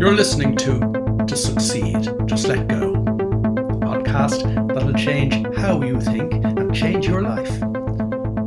[0.00, 0.78] You're listening to
[1.26, 7.20] To Succeed, Just Let Go, a podcast that'll change how you think and change your
[7.20, 7.62] life.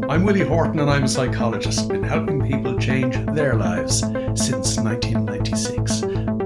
[0.09, 6.01] I'm Willie Horton and I'm a psychologist, been helping people change their lives since 1996.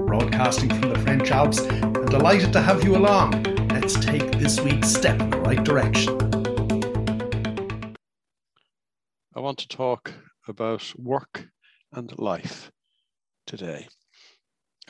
[0.06, 3.44] Broadcasting from the French Alps and delighted to have you along.
[3.70, 6.18] Let's take this week's step in the right direction.
[9.34, 10.12] I want to talk
[10.46, 11.48] about work
[11.94, 12.70] and life
[13.46, 13.88] today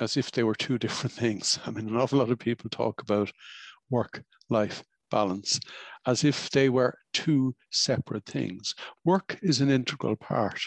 [0.01, 1.59] as if they were two different things.
[1.67, 3.31] I mean, an awful lot of people talk about
[3.91, 5.59] work life balance
[6.07, 8.75] as if they were two separate things.
[9.05, 10.61] Work is an integral part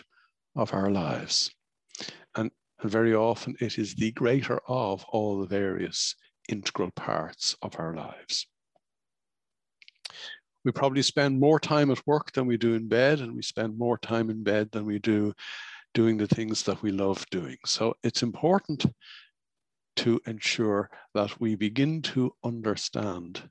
[0.55, 1.51] of our lives.
[2.35, 6.15] And, and very often it is the greater of all the various
[6.49, 8.47] integral parts of our lives.
[10.63, 13.77] We probably spend more time at work than we do in bed, and we spend
[13.77, 15.33] more time in bed than we do
[15.93, 17.57] doing the things that we love doing.
[17.65, 18.85] So it's important
[19.97, 23.49] to ensure that we begin to understand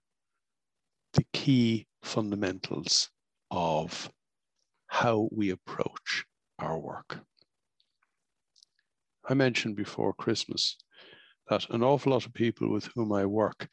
[1.12, 3.10] the key fundamentals
[3.50, 4.10] of
[4.86, 6.24] how we approach
[6.58, 7.18] our work.
[9.28, 10.76] I mentioned before Christmas
[11.48, 13.68] that an awful lot of people with whom I work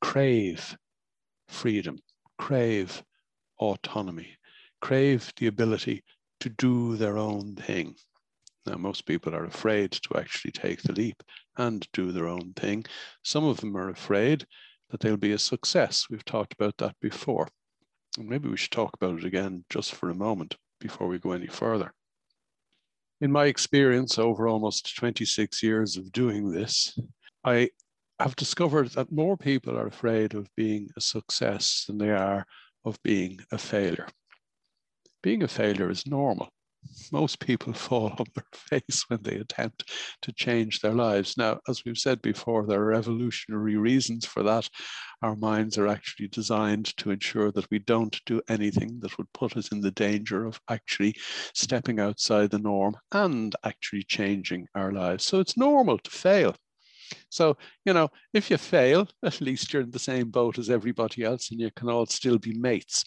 [0.00, 0.76] crave
[1.48, 1.98] freedom,
[2.38, 3.02] crave
[3.58, 4.36] autonomy,
[4.80, 6.04] crave the ability
[6.40, 7.94] to do their own thing.
[8.66, 11.22] Now, most people are afraid to actually take the leap
[11.56, 12.84] and do their own thing.
[13.22, 14.46] Some of them are afraid
[14.90, 16.06] that they'll be a success.
[16.10, 17.48] We've talked about that before.
[18.18, 21.32] And maybe we should talk about it again just for a moment before we go
[21.32, 21.92] any further.
[23.20, 26.98] In my experience over almost 26 years of doing this,
[27.44, 27.70] I
[28.20, 32.46] have discovered that more people are afraid of being a success than they are
[32.84, 34.08] of being a failure.
[35.22, 36.50] Being a failure is normal
[37.12, 39.90] most people fall on their face when they attempt
[40.22, 41.36] to change their lives.
[41.36, 44.68] Now, as we've said before, there are evolutionary reasons for that.
[45.22, 49.56] Our minds are actually designed to ensure that we don't do anything that would put
[49.56, 51.16] us in the danger of actually
[51.54, 55.24] stepping outside the norm and actually changing our lives.
[55.24, 56.54] So it's normal to fail.
[57.30, 61.22] So, you know, if you fail, at least you're in the same boat as everybody
[61.24, 63.04] else and you can all still be mates.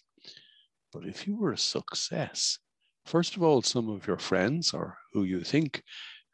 [0.91, 2.57] But if you were a success,
[3.09, 5.81] First of all, some of your friends or who you think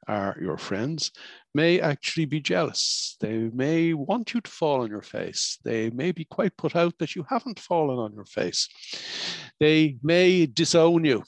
[0.09, 1.09] are your friends
[1.53, 3.15] may actually be jealous.
[3.21, 5.57] They may want you to fall on your face.
[5.63, 8.67] They may be quite put out that you haven't fallen on your face.
[9.57, 11.23] They may disown you.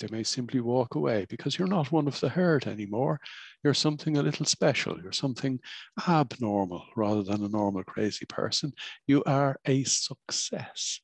[0.00, 3.18] They may simply walk away because you're not one of the herd anymore.
[3.64, 5.00] You're something a little special.
[5.02, 5.60] You're something
[6.06, 8.74] abnormal rather than a normal crazy person.
[9.06, 11.00] You are a success.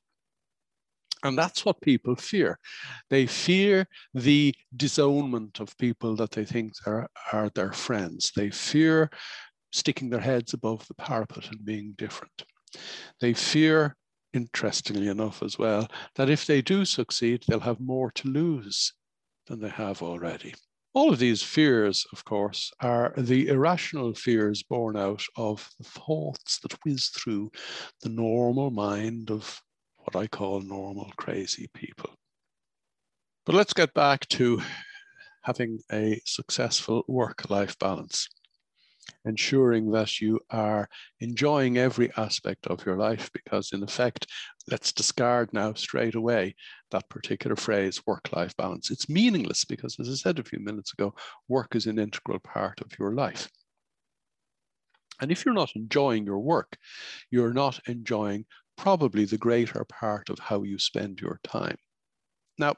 [1.23, 2.59] And that's what people fear.
[3.11, 8.33] They fear the disownment of people that they think are, are their friends.
[8.35, 9.11] They fear
[9.71, 12.43] sticking their heads above the parapet and being different.
[13.21, 13.97] They fear,
[14.33, 18.93] interestingly enough, as well, that if they do succeed, they'll have more to lose
[19.47, 20.55] than they have already.
[20.95, 26.59] All of these fears, of course, are the irrational fears born out of the thoughts
[26.61, 27.51] that whiz through
[28.03, 29.63] the normal mind of
[30.05, 32.11] what I call normal crazy people.
[33.45, 34.63] But let's get back to
[35.43, 38.29] having a successful work life balance,
[39.25, 40.89] ensuring that you are
[41.21, 44.27] enjoying every aspect of your life, because in effect,
[44.71, 46.55] let's discard now straight away
[46.93, 48.91] that particular phrase, work life balance.
[48.91, 51.15] It's meaningless because, as I said a few minutes ago,
[51.49, 53.49] work is an integral part of your life.
[55.21, 56.77] And if you're not enjoying your work,
[57.31, 58.45] you're not enjoying
[58.77, 61.77] probably the greater part of how you spend your time.
[62.59, 62.75] Now,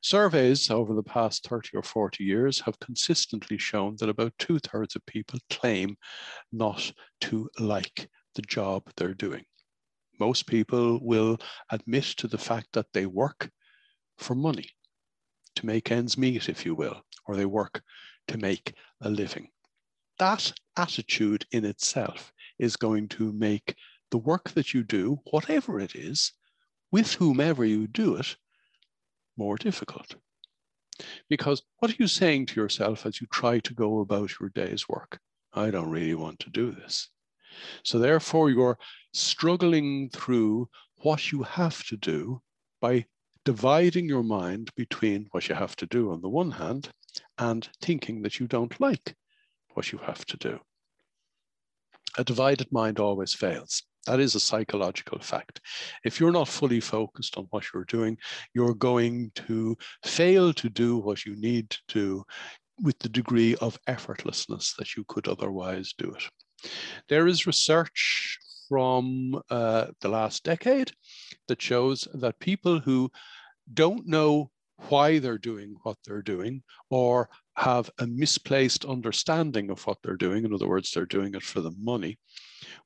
[0.00, 4.96] surveys over the past 30 or 40 years have consistently shown that about two thirds
[4.96, 5.96] of people claim
[6.50, 9.44] not to like the job they're doing.
[10.20, 11.38] Most people will
[11.70, 13.50] admit to the fact that they work
[14.18, 14.68] for money,
[15.56, 17.82] to make ends meet, if you will, or they work
[18.28, 19.48] to make a living.
[20.18, 23.74] That attitude in itself is going to make
[24.12, 26.32] the work that you do, whatever it is,
[26.92, 28.36] with whomever you do it,
[29.36, 30.14] more difficult.
[31.28, 34.86] Because what are you saying to yourself as you try to go about your day's
[34.88, 35.18] work?
[35.54, 37.08] I don't really want to do this.
[37.82, 38.78] So, therefore, you're
[39.14, 42.42] struggling through what you have to do
[42.80, 43.06] by
[43.44, 46.90] dividing your mind between what you have to do on the one hand
[47.38, 49.16] and thinking that you don't like
[49.74, 50.60] what you have to do.
[52.18, 53.82] A divided mind always fails.
[54.06, 55.60] That is a psychological fact.
[56.04, 58.18] If you're not fully focused on what you're doing,
[58.54, 62.24] you're going to fail to do what you need to do
[62.80, 66.70] with the degree of effortlessness that you could otherwise do it.
[67.08, 68.38] There is research
[68.68, 70.92] from uh, the last decade
[71.48, 73.10] that shows that people who
[73.72, 74.50] don't know
[74.88, 80.44] why they're doing what they're doing or have a misplaced understanding of what they're doing,
[80.44, 82.18] in other words, they're doing it for the money,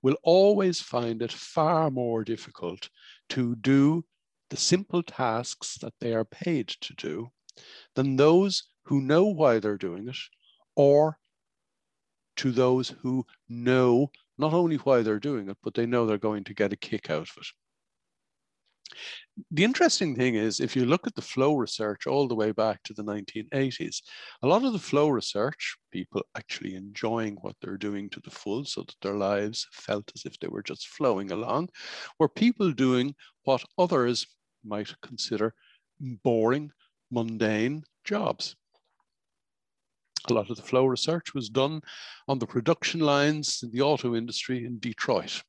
[0.03, 2.89] will always find it far more difficult
[3.29, 4.05] to do
[4.51, 7.29] the simple tasks that they are paid to do
[7.95, 10.17] than those who know why they're doing it
[10.75, 11.19] or
[12.37, 16.45] to those who know not only why they're doing it, but they know they're going
[16.45, 17.47] to get a kick out of it.
[19.51, 22.83] The interesting thing is, if you look at the flow research all the way back
[22.85, 24.03] to the 1980s,
[24.43, 28.65] a lot of the flow research, people actually enjoying what they're doing to the full
[28.65, 31.69] so that their lives felt as if they were just flowing along,
[32.19, 34.27] were people doing what others
[34.65, 35.55] might consider
[36.01, 36.71] boring,
[37.11, 38.57] mundane jobs.
[40.29, 41.83] A lot of the flow research was done
[42.27, 45.43] on the production lines in the auto industry in Detroit.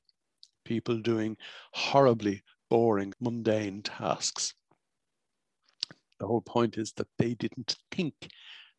[0.65, 1.37] People doing
[1.73, 4.53] horribly boring, mundane tasks.
[6.19, 8.29] The whole point is that they didn't think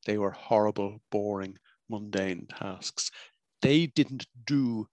[0.06, 1.58] they were horrible, boring,
[1.88, 3.10] mundane tasks.
[3.62, 4.88] They didn't do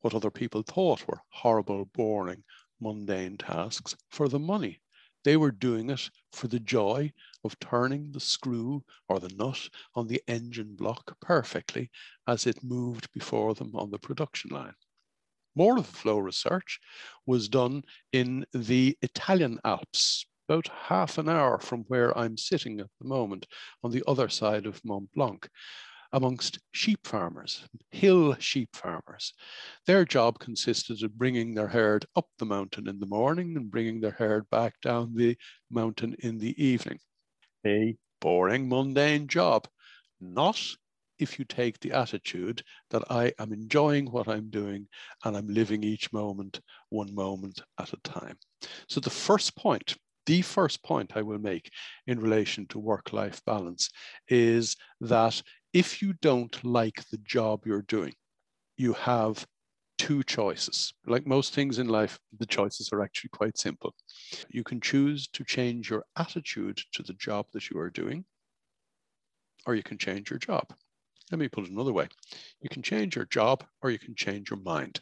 [0.00, 2.44] what other people thought were horrible, boring,
[2.80, 4.80] mundane tasks for the money.
[5.24, 7.12] They were doing it for the joy
[7.42, 11.90] of turning the screw or the nut on the engine block perfectly
[12.28, 14.74] as it moved before them on the production line.
[15.56, 16.78] More of the flow research
[17.24, 17.82] was done
[18.12, 23.46] in the Italian Alps, about half an hour from where I'm sitting at the moment
[23.82, 25.48] on the other side of Mont Blanc
[26.12, 29.32] amongst sheep farmers, hill sheep farmers.
[29.86, 34.00] Their job consisted of bringing their herd up the mountain in the morning and bringing
[34.00, 35.36] their herd back down the
[35.70, 36.98] mountain in the evening.
[37.66, 39.66] A boring, mundane job,
[40.20, 40.60] not
[41.18, 44.86] if you take the attitude that I am enjoying what I'm doing
[45.24, 46.60] and I'm living each moment
[46.90, 48.38] one moment at a time.
[48.88, 49.96] So the first point
[50.26, 51.70] the first point I will make
[52.08, 53.88] in relation to work life balance
[54.28, 55.40] is that
[55.72, 58.14] if you don't like the job you're doing,
[58.76, 59.46] you have
[59.98, 60.92] two choices.
[61.06, 63.94] Like most things in life, the choices are actually quite simple.
[64.48, 68.24] You can choose to change your attitude to the job that you are doing,
[69.64, 70.72] or you can change your job.
[71.30, 72.08] Let me put it another way.
[72.60, 75.00] You can change your job or you can change your mind.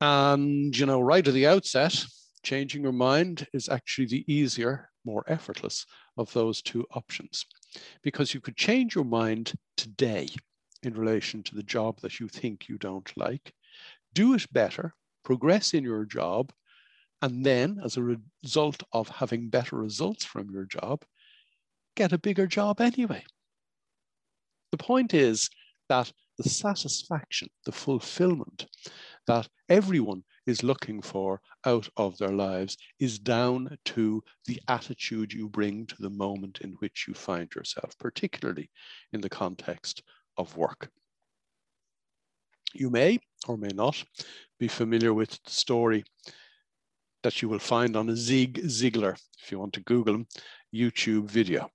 [0.00, 2.04] And, you know, right at the outset,
[2.42, 5.86] changing your mind is actually the easier, more effortless
[6.18, 7.46] of those two options
[8.02, 10.28] because you could change your mind today
[10.82, 13.52] in relation to the job that you think you don't like,
[14.12, 14.94] do it better,
[15.24, 16.52] progress in your job,
[17.22, 21.04] and then as a result of having better results from your job,
[21.96, 23.24] get a bigger job anyway.
[24.72, 25.48] The point is
[25.88, 28.66] that the satisfaction, the fulfillment
[29.26, 35.48] that everyone is looking for out of their lives is down to the attitude you
[35.48, 38.70] bring to the moment in which you find yourself, particularly
[39.12, 40.02] in the context
[40.36, 40.90] of work.
[42.74, 43.18] You may
[43.48, 44.04] or may not
[44.58, 46.04] be familiar with the story
[47.22, 50.26] that you will find on a Zig Ziglar, if you want to Google him,
[50.74, 51.70] YouTube video,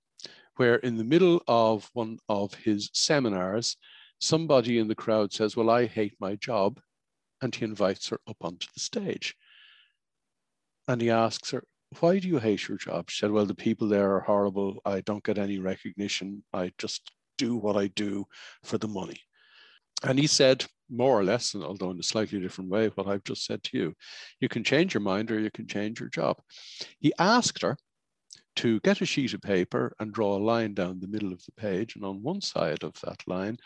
[0.56, 3.76] where in the middle of one of his seminars,
[4.20, 6.80] somebody in the crowd says, Well, I hate my job
[7.40, 9.34] and he invites her up onto the stage.
[10.88, 11.64] And he asks her,
[12.00, 13.10] Why do you hate your job?
[13.10, 14.80] She said, Well, the people there are horrible.
[14.84, 16.44] I don't get any recognition.
[16.52, 18.26] I just do what I do
[18.62, 19.20] for the money.
[20.04, 23.46] And he said, more or less, although in a slightly different way, what I've just
[23.46, 23.94] said to you.
[24.40, 26.36] You can change your mind or you can change your job.
[27.00, 27.78] He asked her
[28.56, 31.52] to get a sheet of paper and draw a line down the middle of the
[31.52, 31.96] page.
[31.96, 33.58] And on one side of that line,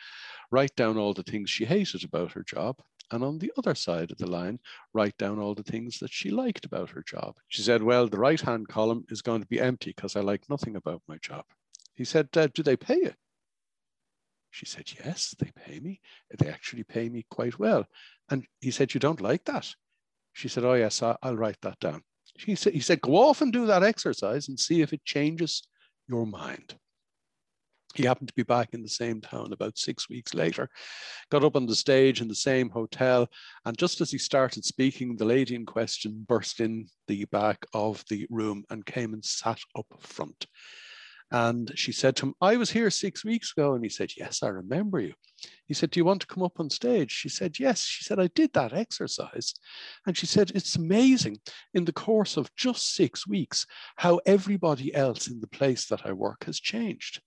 [0.51, 4.11] write down all the things she hated about her job and on the other side
[4.11, 4.59] of the line,
[4.93, 7.37] write down all the things that she liked about her job.
[7.49, 10.49] She said, Well, the right hand column is going to be empty because I like
[10.49, 11.45] nothing about my job.
[11.95, 13.15] He said, uh, Do they pay you?
[14.51, 16.01] She said, Yes, they pay me.
[16.37, 17.87] They actually pay me quite well.
[18.29, 19.73] And he said, You don't like that?
[20.33, 22.03] She said, Oh, yes, I'll write that down.
[22.39, 25.63] He said, he said, Go off and do that exercise and see if it changes
[26.09, 26.75] your mind.
[27.95, 30.69] He happened to be back in the same town about six weeks later,
[31.31, 33.27] got up on the stage in the same hotel.
[33.65, 38.05] And just as he started speaking, the lady in question burst in the back of
[38.11, 40.47] the room and came and sat up front.
[41.31, 43.75] And she said to him, I was here six weeks ago.
[43.75, 45.15] And he said, Yes, I remember you.
[45.67, 47.11] He said, Do you want to come up on stage?
[47.11, 47.83] She said, Yes.
[47.83, 49.55] She said, I did that exercise.
[50.07, 51.39] And she said, It's amazing
[51.75, 53.67] in the course of just six weeks
[53.97, 57.21] how everybody else in the place that I work has changed.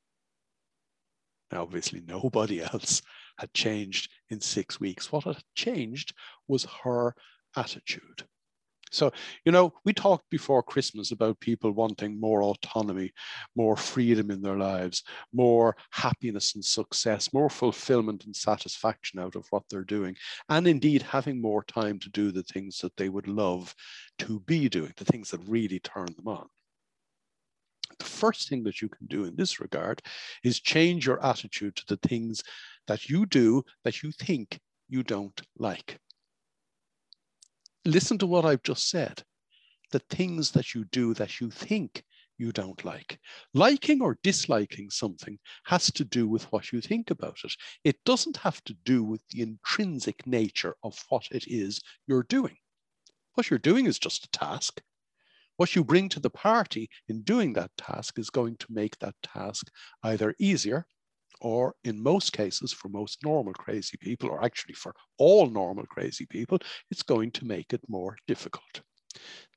[1.52, 3.02] Now, obviously, nobody else
[3.38, 5.12] had changed in six weeks.
[5.12, 6.14] What had changed
[6.48, 7.16] was her
[7.56, 8.24] attitude.
[8.92, 9.12] So,
[9.46, 13.12] you know, we talked before Christmas about people wanting more autonomy,
[13.56, 19.46] more freedom in their lives, more happiness and success, more fulfillment and satisfaction out of
[19.52, 20.16] what they're doing,
[20.50, 23.76] and indeed having more time to do the things that they would love
[24.20, 26.48] to be doing, the things that really turn them on.
[28.00, 30.02] The first thing that you can do in this regard
[30.44, 32.44] is change your attitude to the things
[32.88, 36.00] that you do that you think you don't like
[37.90, 39.24] listen to what I've just said.
[39.92, 42.04] The things that you do that you think
[42.38, 43.20] you don't like.
[43.54, 47.54] Liking or disliking something has to do with what you think about it.
[47.84, 52.56] It doesn't have to do with the intrinsic nature of what it is you're doing.
[53.34, 54.82] What you're doing is just a task.
[55.58, 59.16] What you bring to the party in doing that task is going to make that
[59.22, 59.70] task
[60.04, 60.86] either easier
[61.42, 66.26] or in most cases, for most normal crazy people, or actually for all normal crazy
[66.26, 66.60] people,
[66.92, 68.82] it's going to make it more difficult.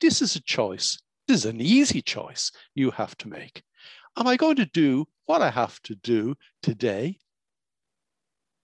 [0.01, 1.01] This is a choice.
[1.29, 3.63] This is an easy choice you have to make.
[4.19, 7.19] Am I going to do what I have to do today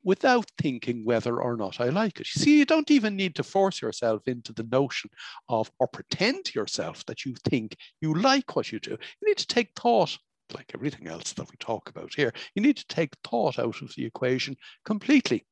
[0.04, 2.28] without thinking whether or not I like it.
[2.34, 5.10] You see, you don't even need to force yourself into the notion
[5.48, 8.92] of or pretend to yourself that you think you like what you do.
[8.92, 10.16] You need to take thought
[10.54, 13.94] like everything else that we talk about here, you need to take thought out of
[13.94, 15.44] the equation completely.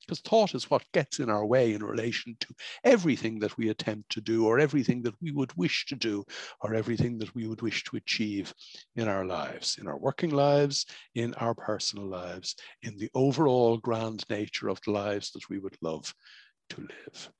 [0.00, 2.48] Because thought is what gets in our way in relation to
[2.82, 6.24] everything that we attempt to do, or everything that we would wish to do,
[6.60, 8.52] or everything that we would wish to achieve
[8.96, 14.24] in our lives, in our working lives, in our personal lives, in the overall grand
[14.28, 16.12] nature of the lives that we would love
[16.70, 17.30] to live.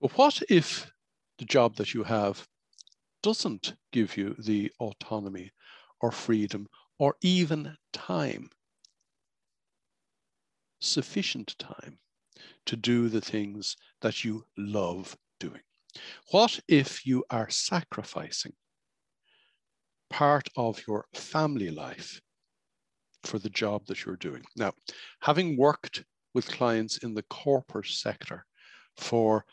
[0.00, 0.90] But what if
[1.38, 2.46] the job that you have
[3.22, 5.50] doesn't give you the autonomy
[6.00, 6.66] or freedom
[6.98, 8.50] or even time,
[10.80, 11.98] sufficient time
[12.66, 15.60] to do the things that you love doing?
[16.30, 18.52] What if you are sacrificing
[20.08, 22.20] part of your family life
[23.24, 24.44] for the job that you're doing?
[24.56, 24.72] Now,
[25.20, 26.04] having worked
[26.34, 28.44] with clients in the corporate sector
[28.96, 29.44] for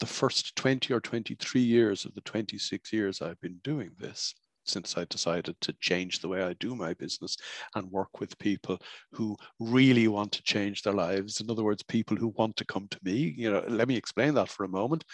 [0.00, 4.34] the first 20 or 23 years of the 26 years I've been doing this,
[4.68, 7.36] since I decided to change the way I do my business
[7.74, 8.78] and work with people
[9.12, 11.40] who really want to change their lives.
[11.40, 13.34] In other words, people who want to come to me.
[13.36, 15.04] You know, let me explain that for a moment.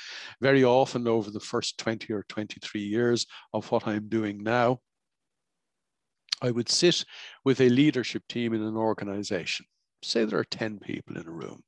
[0.40, 4.80] Very often over the first 20 or 23 years of what I'm doing now,
[6.42, 7.04] I would sit
[7.44, 9.66] with a leadership team in an organization.
[10.02, 11.62] Say there are 10 people in a room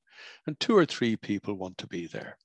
[0.47, 2.37] and two or three people want to be there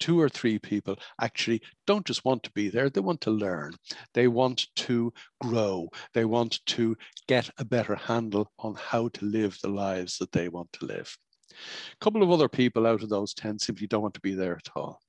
[0.00, 3.74] two or three people actually don't just want to be there, they want to learn.
[4.14, 5.88] They want to grow.
[6.14, 6.96] They want to
[7.28, 11.16] get a better handle on how to live the lives that they want to live.
[11.50, 14.56] A couple of other people out of those 10 simply don't want to be there
[14.56, 15.00] at all.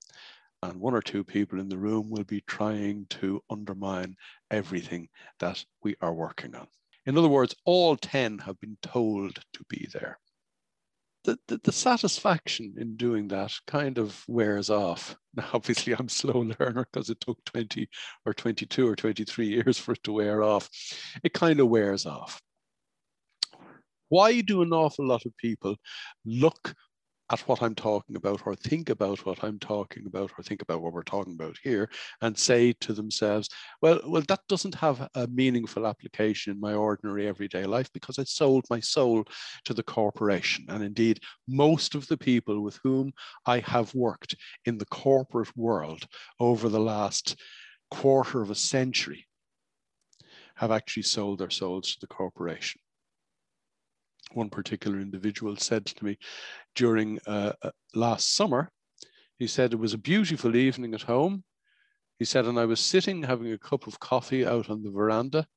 [0.62, 4.16] And one or two people in the room will be trying to undermine
[4.50, 6.68] everything that we are working on.
[7.06, 10.20] In other words, all 10 have been told to be there
[11.24, 15.16] the, the, the, satisfaction in doing that kind of wears off.
[15.36, 17.90] Now, obviously, I'm a slow learner because it took 20
[18.24, 20.70] or 22 or 23 years for it to wear off.
[21.24, 22.40] It kind of wears off.
[24.10, 25.76] Why do an awful lot of people
[26.24, 26.76] look
[27.32, 30.82] at what I'm talking about or think about what I'm talking about or think about
[30.82, 31.90] what we're talking about here
[32.22, 33.50] and say to themselves,
[33.82, 38.24] well, well, that doesn't have a meaningful application in my ordinary everyday life because I
[38.26, 39.24] sold my soul
[39.66, 40.66] to the corporation.
[40.68, 43.14] And indeed, most of the people with whom
[43.46, 46.06] I have worked in the corporate world
[46.40, 47.40] over the last
[47.90, 49.28] quarter of a century
[50.56, 52.80] have actually sold their souls to the corporation
[54.36, 56.18] one particular individual said to me
[56.76, 58.72] during uh, uh, last summer,
[59.40, 61.44] he said it was a beautiful evening at home.
[62.20, 65.48] He said, and I was sitting having a cup of coffee out on the veranda,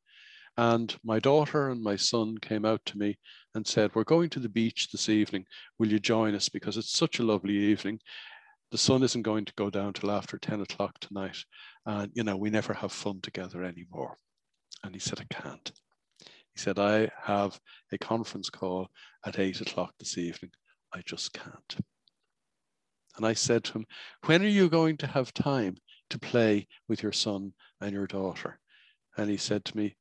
[0.57, 3.19] and my daughter and my son came out to me
[3.55, 5.45] and said, We're going to the beach this evening.
[5.79, 6.49] Will you join us?
[6.49, 8.01] Because it's such a lovely evening.
[8.71, 11.37] The sun isn't going to go down till after 10 o'clock tonight.
[11.85, 14.17] And, you know, we never have fun together anymore.
[14.83, 15.73] And he said, I can't.
[16.57, 17.61] He said, I have
[17.93, 18.89] a conference call
[19.27, 20.53] at eight o'clock this evening.
[20.91, 21.77] I just can't.
[23.15, 23.87] And I said to him,
[24.25, 25.77] When are you going to have time
[26.09, 28.59] to play with your son and your daughter?
[29.19, 29.97] And he said to me,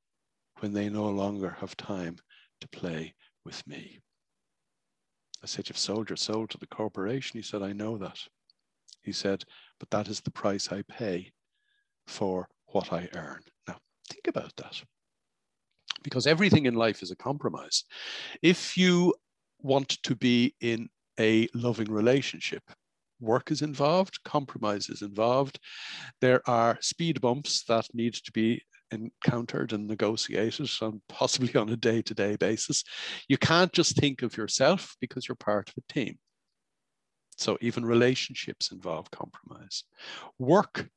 [0.59, 2.19] When they no longer have time
[2.61, 3.99] to play with me.
[5.43, 7.37] I said, You've sold your soul to the corporation.
[7.37, 8.19] He said, I know that.
[9.01, 9.43] He said,
[9.77, 11.33] But that is the price I pay
[12.07, 13.41] for what I earn.
[13.67, 14.81] Now, think about that
[16.05, 17.83] because everything in life is a compromise.
[18.41, 19.13] If you
[19.61, 20.87] want to be in
[21.19, 22.61] a loving relationship,
[23.19, 25.59] work is involved, compromise is involved.
[26.21, 31.75] There are speed bumps that need to be encountered and negotiated and possibly on a
[31.75, 32.83] day-to-day basis.
[33.27, 36.19] You can't just think of yourself because you're part of a team.
[37.37, 39.83] So even relationships involve compromise.
[40.37, 40.87] Work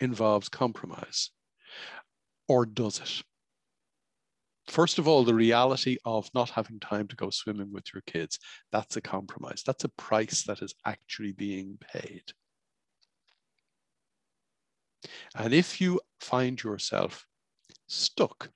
[0.00, 1.30] involves compromise,
[2.46, 3.22] or does it?
[4.70, 8.38] First of all, the reality of not having time to go swimming with your kids,
[8.70, 9.64] that's a compromise.
[9.66, 12.22] That's a price that is actually being paid.
[15.34, 17.26] And if you find yourself
[17.88, 18.48] stuck,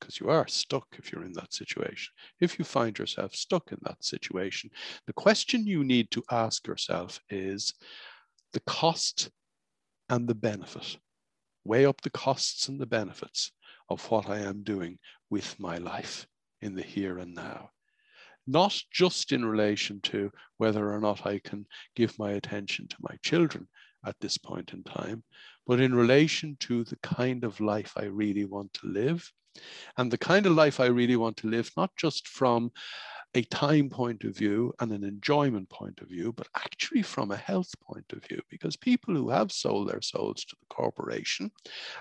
[0.00, 3.78] because you are stuck if you're in that situation, if you find yourself stuck in
[3.82, 4.68] that situation,
[5.06, 7.72] the question you need to ask yourself is
[8.52, 9.30] the cost
[10.08, 10.96] and the benefit.
[11.64, 13.52] Weigh up the costs and the benefits
[13.92, 14.98] of what I am doing
[15.30, 16.26] with my life
[16.62, 17.70] in the here and now.
[18.46, 23.16] Not just in relation to whether or not I can give my attention to my
[23.22, 23.68] children
[24.04, 25.22] at this point in time,
[25.66, 29.30] but in relation to the kind of life I really want to live.
[29.98, 32.72] And the kind of life I really want to live, not just from
[33.34, 37.36] a time point of view and an enjoyment point of view, but actually from a
[37.36, 41.50] health point of view, because people who have sold their souls to the corporation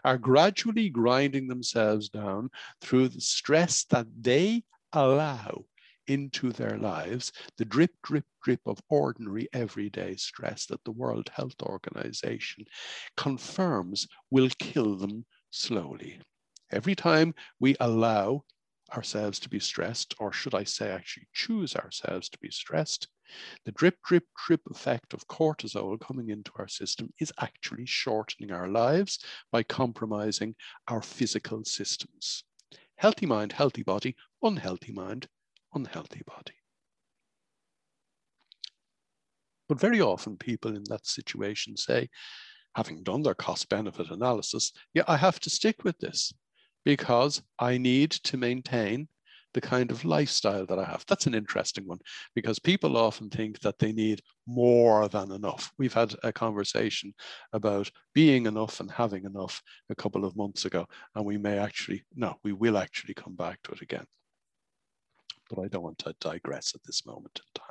[0.04, 2.50] are gradually grinding themselves down
[2.82, 5.64] through the stress that they allow
[6.08, 11.62] into their lives, the drip, drip, drip of ordinary everyday stress that the World Health
[11.62, 12.66] Organization
[13.16, 16.20] confirms will kill them slowly.
[16.72, 18.44] Every time we allow
[18.96, 23.08] ourselves to be stressed, or should I say, actually choose ourselves to be stressed,
[23.66, 28.68] the drip, drip, drip effect of cortisol coming into our system is actually shortening our
[28.68, 29.20] lives
[29.52, 30.56] by compromising
[30.88, 32.44] our physical systems.
[32.98, 35.28] Healthy mind, healthy body, unhealthy mind,
[35.74, 36.56] unhealthy body.
[39.70, 42.10] But very often people in that situation say,
[42.76, 46.34] having done their cost benefit analysis, yeah, I have to stick with this
[46.86, 49.08] because I need to maintain
[49.54, 51.06] the kind of lifestyle that I have.
[51.08, 52.00] That's an interesting one
[52.36, 55.72] because people often think that they need more than enough.
[55.78, 57.14] We've had a conversation
[57.54, 62.04] about being enough and having enough a couple of months ago, and we may actually,
[62.16, 64.06] no, we will actually come back to it again.
[65.50, 67.71] But I don't want to digress at this moment in time.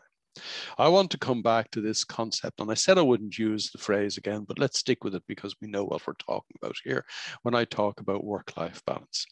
[0.79, 3.79] I want to come back to this concept, and I said I wouldn't use the
[3.79, 7.05] phrase again, but let's stick with it because we know what we're talking about here
[7.43, 9.27] when I talk about work-life balance.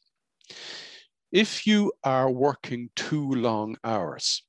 [1.30, 4.42] If you are working too long hours,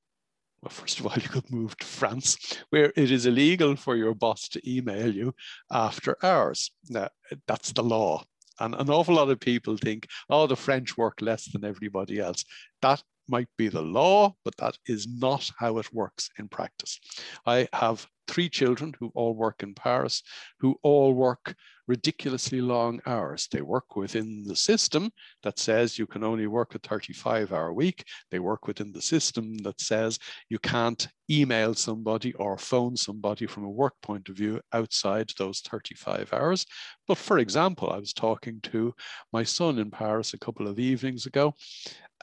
[0.62, 2.38] well, first of all, you could move to France,
[2.70, 5.34] where it is illegal for your boss to email you
[5.72, 6.72] after hours.
[6.90, 7.10] Now,
[7.48, 8.24] that's the law.
[8.60, 12.44] And an awful lot of people think, oh, the French work less than everybody else.
[12.82, 17.00] That might be the law, but that is not how it works in practice.
[17.46, 20.22] I have three children who all work in Paris,
[20.60, 21.56] who all work
[21.88, 23.48] ridiculously long hours.
[23.52, 25.10] They work within the system
[25.42, 28.06] that says you can only work a 35 hour week.
[28.30, 33.64] They work within the system that says you can't email somebody or phone somebody from
[33.64, 36.66] a work point of view outside those 35 hours.
[37.08, 38.94] But for example, I was talking to
[39.34, 41.56] my son in Paris a couple of evenings ago,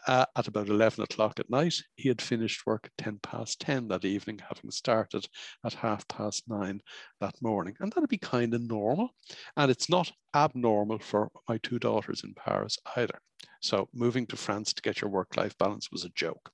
[0.07, 1.75] uh, at about 11 o'clock at night.
[1.97, 5.27] He had finished work at 10 past 10 that evening, having started
[5.65, 6.81] at half past nine
[7.21, 7.75] that morning.
[7.81, 9.11] And that'd be kind of normal.
[9.57, 13.19] And it's not abnormal for my two daughters in Paris either.
[13.61, 16.51] So moving to France to get your work-life balance was a joke.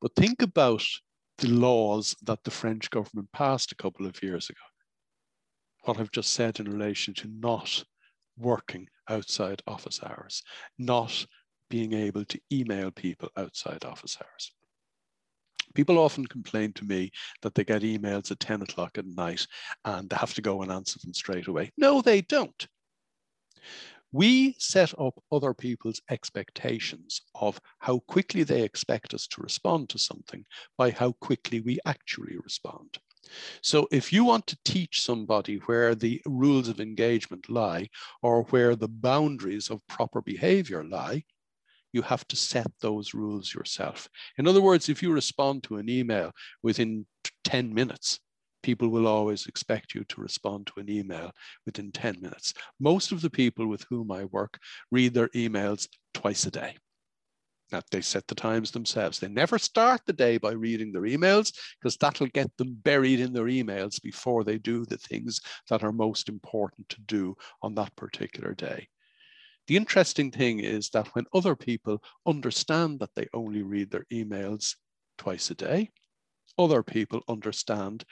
[0.00, 0.84] But think about
[1.38, 4.60] the laws that the French government passed a couple of years ago.
[5.84, 7.84] What I've just said in relation to not
[8.36, 10.42] working outside office hours,
[10.78, 11.26] not
[11.68, 14.52] being able to email people outside office hours.
[15.74, 17.10] People often complain to me
[17.42, 19.46] that they get emails at 10 o'clock at night
[19.84, 21.70] and they have to go and answer them straight away.
[21.76, 22.66] No, they don't.
[24.12, 29.98] We set up other people's expectations of how quickly they expect us to respond to
[29.98, 30.44] something
[30.76, 32.98] by how quickly we actually respond.
[33.62, 37.88] So if you want to teach somebody where the rules of engagement lie
[38.22, 41.24] or where the boundaries of proper behavior lie,
[41.92, 44.08] you have to set those rules yourself.
[44.38, 47.06] In other words, if you respond to an email within
[47.44, 48.20] 10 minutes,
[48.62, 51.32] people will always expect you to respond to an email
[51.66, 52.54] within 10 minutes.
[52.78, 54.58] Most of the people with whom I work
[54.90, 56.76] read their emails twice a day
[57.90, 59.18] they set the times themselves.
[59.18, 63.32] They never start the day by reading their emails because that'll get them buried in
[63.32, 67.94] their emails before they do the things that are most important to do on that
[67.96, 68.88] particular day.
[69.66, 74.74] The interesting thing is that when other people understand that they only read their emails
[75.16, 75.90] twice a day,
[76.58, 78.04] other people understand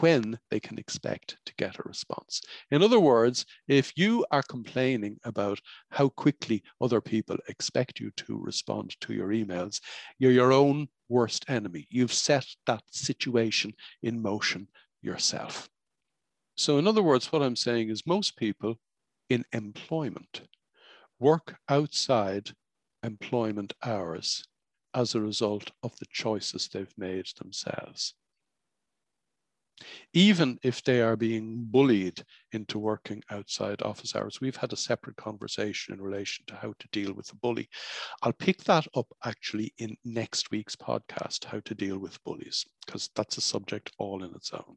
[0.00, 2.40] when they can expect to get a response.
[2.70, 8.38] In other words, if you are complaining about how quickly other people expect you to
[8.38, 9.80] respond to your emails,
[10.18, 11.86] you're your own worst enemy.
[11.90, 14.68] You've set that situation in motion
[15.02, 15.68] yourself.
[16.56, 18.76] So, in other words, what I'm saying is most people
[19.28, 20.42] in employment
[21.18, 22.52] work outside
[23.02, 24.44] employment hours
[24.94, 28.14] as a result of the choices they've made themselves
[30.12, 34.40] even if they are being bullied into working outside office hours.
[34.40, 37.68] We've had a separate conversation in relation to how to deal with the bully.
[38.22, 43.10] I'll pick that up actually in next week's podcast, how to deal with bullies, because
[43.14, 44.76] that's a subject all in its own.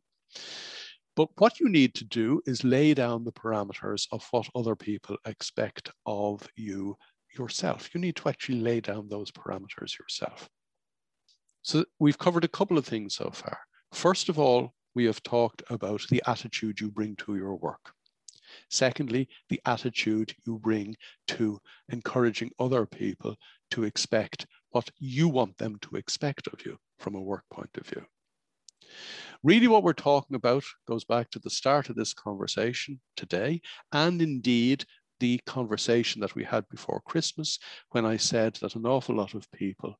[1.15, 5.17] But what you need to do is lay down the parameters of what other people
[5.25, 6.95] expect of you
[7.37, 7.89] yourself.
[7.93, 10.47] You need to actually lay down those parameters yourself.
[11.63, 13.57] So we've covered a couple of things so far.
[13.93, 17.91] First of all, we have talked about the attitude you bring to your work.
[18.71, 20.95] Secondly, the attitude you bring
[21.27, 23.35] to encouraging other people
[23.69, 27.85] to expect what you want them to expect of you from a work point of
[27.85, 28.03] view.
[29.43, 34.19] Really, what we're talking about goes back to the start of this conversation today, and
[34.19, 34.83] indeed
[35.19, 37.59] the conversation that we had before Christmas
[37.91, 39.99] when I said that an awful lot of people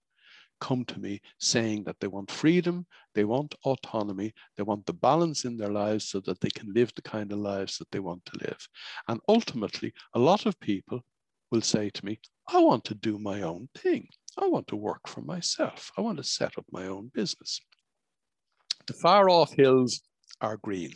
[0.60, 5.46] come to me saying that they want freedom, they want autonomy, they want the balance
[5.46, 8.26] in their lives so that they can live the kind of lives that they want
[8.26, 8.68] to live.
[9.08, 11.04] And ultimately, a lot of people
[11.52, 14.08] will say to me, I want to do my own thing.
[14.38, 15.92] I want to work for myself.
[15.98, 17.60] I want to set up my own business.
[18.86, 20.02] The far off hills
[20.42, 20.94] are green,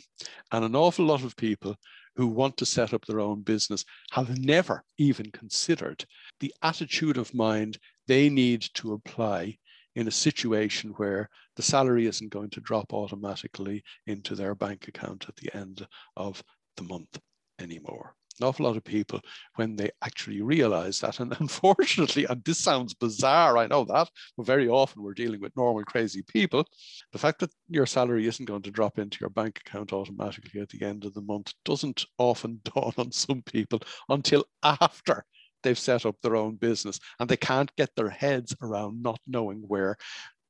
[0.52, 1.76] and an awful lot of people
[2.16, 6.04] who want to set up their own business have never even considered
[6.40, 9.58] the attitude of mind they need to apply
[9.94, 15.26] in a situation where the salary isn't going to drop automatically into their bank account
[15.28, 15.86] at the end
[16.16, 16.42] of
[16.76, 17.20] the month
[17.58, 18.14] anymore.
[18.40, 19.20] An awful lot of people,
[19.56, 24.46] when they actually realize that, and unfortunately, and this sounds bizarre, I know that, but
[24.46, 26.66] very often we're dealing with normal, crazy people.
[27.12, 30.70] The fact that your salary isn't going to drop into your bank account automatically at
[30.70, 35.26] the end of the month doesn't often dawn on some people until after
[35.62, 39.62] they've set up their own business and they can't get their heads around not knowing
[39.66, 39.96] where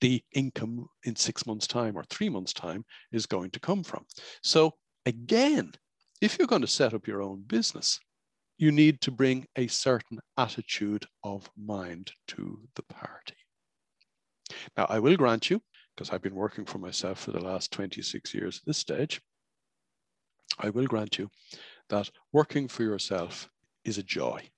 [0.01, 4.05] the income in six months' time or three months' time is going to come from.
[4.43, 4.73] So,
[5.07, 5.73] again,
[6.21, 8.01] if you're going to set up your own business,
[8.59, 13.37] you need to bring a certain attitude of mind to the party.
[14.77, 15.61] Now, I will grant you,
[15.95, 19.21] because I've been working for myself for the last 26 years at this stage,
[20.59, 21.31] I will grant you
[21.89, 23.49] that working for yourself
[23.85, 24.49] is a joy.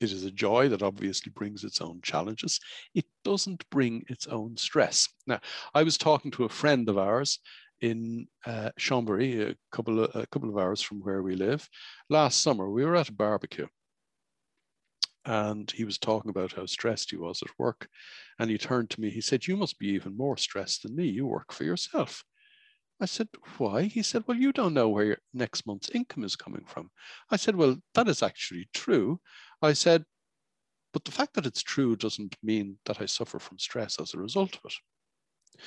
[0.00, 2.60] It is a joy that obviously brings its own challenges.
[2.94, 5.08] It doesn't bring its own stress.
[5.26, 5.40] Now,
[5.72, 7.38] I was talking to a friend of ours
[7.80, 11.68] in uh, Chambéry, a couple of a couple of hours from where we live.
[12.08, 13.66] Last summer, we were at a barbecue,
[15.24, 17.88] and he was talking about how stressed he was at work.
[18.38, 19.10] And he turned to me.
[19.10, 21.06] He said, "You must be even more stressed than me.
[21.06, 22.24] You work for yourself."
[23.00, 23.28] I said,
[23.58, 23.82] Why?
[23.82, 26.90] He said, Well, you don't know where your next month's income is coming from.
[27.30, 29.20] I said, Well, that is actually true.
[29.64, 30.04] I said,
[30.92, 34.18] But the fact that it's true doesn't mean that I suffer from stress as a
[34.18, 35.60] result of it.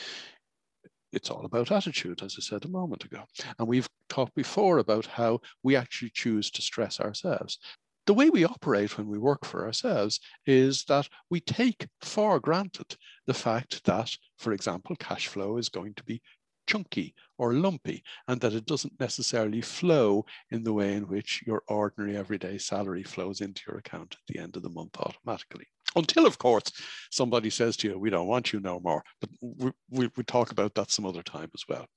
[1.12, 3.23] It's all about attitude, as I said a moment ago.
[3.57, 7.60] And we've talked before about how we actually choose to stress ourselves.
[8.05, 12.95] The way we operate when we work for ourselves is that we take for granted
[13.25, 16.21] the fact that, for example, cash flow is going to be
[16.67, 21.63] chunky or lumpy and that it doesn't necessarily flow in the way in which your
[21.67, 25.65] ordinary everyday salary flows into your account at the end of the month automatically.
[25.95, 26.71] Until, of course,
[27.12, 29.03] somebody says to you, we don't want you no more.
[29.19, 31.88] But we, we, we talk about that some other time as well.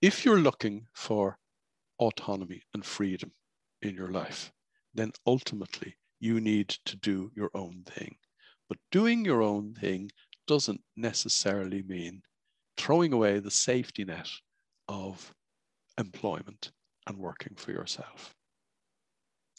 [0.00, 1.38] If you're looking for
[1.98, 3.30] autonomy and freedom
[3.82, 4.50] in your life,
[4.94, 8.16] then ultimately you need to do your own thing.
[8.68, 10.10] But doing your own thing
[10.46, 12.22] doesn't necessarily mean
[12.76, 14.28] throwing away the safety net
[14.88, 15.32] of
[15.98, 16.72] employment
[17.06, 18.34] and working for yourself.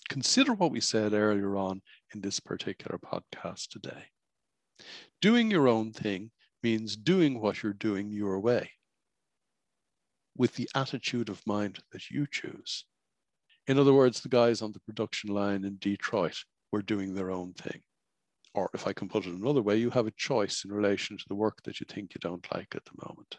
[0.09, 1.81] Consider what we said earlier on
[2.13, 4.05] in this particular podcast today.
[5.21, 8.71] Doing your own thing means doing what you're doing your way
[10.35, 12.85] with the attitude of mind that you choose.
[13.67, 17.53] In other words, the guys on the production line in Detroit were doing their own
[17.53, 17.81] thing.
[18.55, 21.25] Or if I can put it another way, you have a choice in relation to
[21.27, 23.37] the work that you think you don't like at the moment.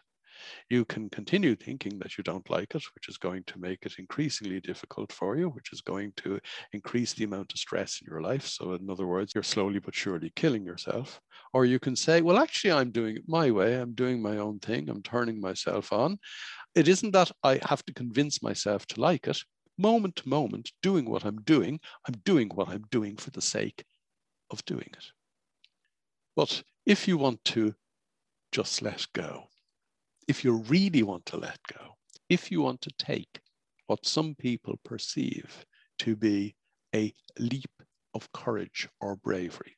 [0.69, 3.97] You can continue thinking that you don't like it, which is going to make it
[3.97, 6.39] increasingly difficult for you, which is going to
[6.73, 8.45] increase the amount of stress in your life.
[8.45, 11.21] So, in other words, you're slowly but surely killing yourself.
[11.53, 13.75] Or you can say, well, actually, I'm doing it my way.
[13.75, 14.89] I'm doing my own thing.
[14.89, 16.19] I'm turning myself on.
[16.75, 19.39] It isn't that I have to convince myself to like it.
[19.77, 23.85] Moment to moment, doing what I'm doing, I'm doing what I'm doing for the sake
[24.51, 25.05] of doing it.
[26.35, 27.75] But if you want to
[28.51, 29.47] just let go,
[30.27, 31.95] if you really want to let go,
[32.29, 33.39] if you want to take
[33.87, 35.65] what some people perceive
[35.99, 36.55] to be
[36.93, 37.71] a leap
[38.13, 39.77] of courage or bravery,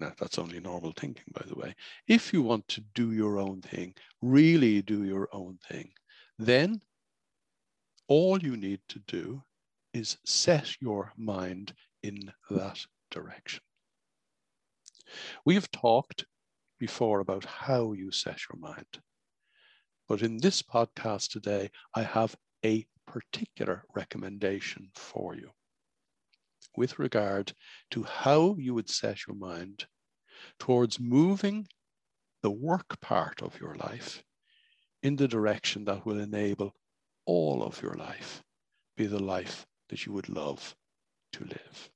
[0.00, 1.74] now, that's only normal thinking, by the way.
[2.08, 5.90] If you want to do your own thing, really do your own thing,
[6.38, 6.80] then
[8.08, 9.42] all you need to do
[9.92, 13.60] is set your mind in that direction.
[15.44, 16.26] We have talked
[16.78, 19.00] before about how you set your mind.
[20.08, 25.50] But in this podcast today, I have a particular recommendation for you
[26.76, 27.52] with regard
[27.90, 29.86] to how you would set your mind
[30.58, 31.66] towards moving
[32.42, 34.22] the work part of your life
[35.02, 36.74] in the direction that will enable
[37.26, 38.42] all of your life
[38.96, 40.74] be the life that you would love
[41.32, 41.90] to live.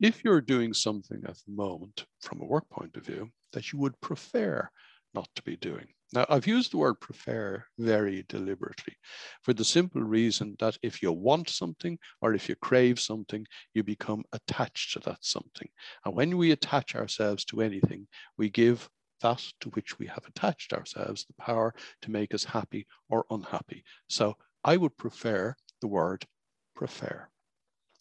[0.00, 3.78] If you're doing something at the moment from a work point of view that you
[3.78, 4.68] would prefer
[5.14, 5.86] not to be doing.
[6.12, 8.94] Now, I've used the word prefer very deliberately
[9.42, 13.82] for the simple reason that if you want something or if you crave something, you
[13.82, 15.68] become attached to that something.
[16.04, 18.06] And when we attach ourselves to anything,
[18.36, 18.88] we give
[19.22, 23.82] that to which we have attached ourselves the power to make us happy or unhappy.
[24.10, 26.26] So I would prefer the word
[26.74, 27.28] prefer.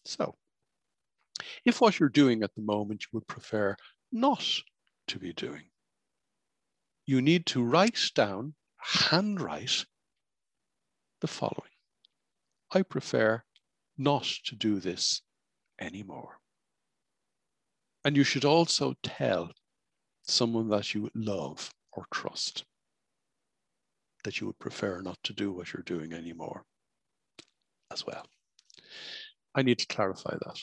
[0.03, 0.35] So
[1.65, 3.75] if what you're doing at the moment you would prefer
[4.11, 4.45] not
[5.07, 5.69] to be doing,
[7.05, 9.85] you need to write down, handwrite
[11.21, 11.71] the following.
[12.71, 13.43] I prefer
[13.97, 15.21] not to do this
[15.79, 16.39] anymore.
[18.03, 19.51] And you should also tell
[20.23, 22.65] someone that you love or trust
[24.23, 26.65] that you would prefer not to do what you're doing anymore
[27.91, 28.25] as well.
[29.53, 30.59] I need to clarify that.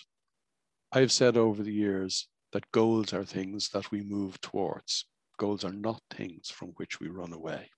[0.95, 5.07] I've said over the years that goals are things that we move towards.
[5.39, 7.71] Goals are not things from which we run away.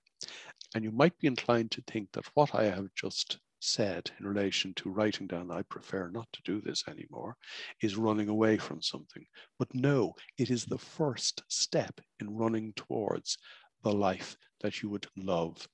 [0.75, 4.75] And you might be inclined to think that what I have just said in relation
[4.75, 7.37] to writing down, I prefer not to do this anymore,
[7.81, 9.25] is running away from something.
[9.61, 13.39] But no, it is the first step in running towards
[13.85, 15.69] the life that you would love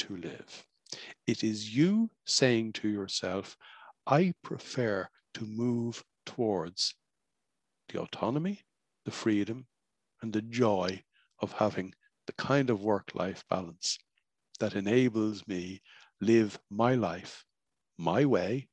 [0.00, 0.66] to live.
[1.26, 3.56] It is you saying to yourself,
[4.06, 6.94] I prefer to move towards
[7.88, 8.62] the autonomy,
[9.04, 9.66] the freedom,
[10.22, 11.02] and the joy
[11.40, 11.92] of having
[12.26, 13.98] the kind of work-life balance
[14.60, 15.82] that enables me
[16.20, 17.44] live my life
[17.98, 18.68] my way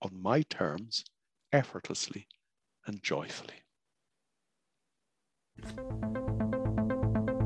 [0.00, 1.04] on my terms
[1.52, 2.26] effortlessly
[2.86, 3.54] and joyfully.